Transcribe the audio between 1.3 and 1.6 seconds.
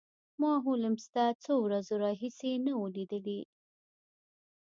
څو